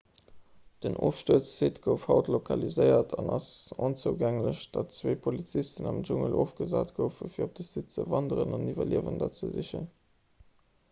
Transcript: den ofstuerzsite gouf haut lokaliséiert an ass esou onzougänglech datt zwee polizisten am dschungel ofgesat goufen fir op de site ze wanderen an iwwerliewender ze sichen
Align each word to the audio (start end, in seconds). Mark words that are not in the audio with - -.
den 0.83 0.95
ofstuerzsite 1.07 1.81
gouf 1.87 2.05
haut 2.11 2.27
lokaliséiert 2.35 3.11
an 3.23 3.27
ass 3.35 3.49
esou 3.57 3.75
onzougänglech 3.87 4.61
datt 4.77 4.95
zwee 4.95 5.19
polizisten 5.27 5.89
am 5.91 5.99
dschungel 6.07 6.37
ofgesat 6.45 6.93
goufen 7.01 7.31
fir 7.33 7.45
op 7.49 7.53
de 7.59 7.67
site 7.67 7.95
ze 7.99 8.07
wanderen 8.15 8.57
an 8.59 8.65
iwwerliewender 8.73 9.31
ze 9.41 9.51
sichen 9.59 9.87